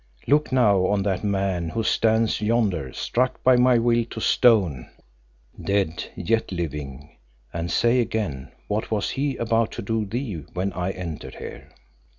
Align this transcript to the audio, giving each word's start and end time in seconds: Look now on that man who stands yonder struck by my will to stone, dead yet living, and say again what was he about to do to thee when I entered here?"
Look 0.25 0.51
now 0.51 0.87
on 0.87 1.03
that 1.03 1.23
man 1.23 1.69
who 1.69 1.83
stands 1.83 2.41
yonder 2.41 2.91
struck 2.91 3.43
by 3.43 3.55
my 3.55 3.77
will 3.77 4.03
to 4.05 4.19
stone, 4.19 4.89
dead 5.63 6.05
yet 6.15 6.51
living, 6.51 7.17
and 7.53 7.69
say 7.69 7.99
again 7.99 8.51
what 8.67 8.89
was 8.89 9.11
he 9.11 9.37
about 9.37 9.71
to 9.73 9.83
do 9.83 10.05
to 10.05 10.09
thee 10.09 10.35
when 10.53 10.73
I 10.73 10.89
entered 10.89 11.35
here?" 11.35 11.69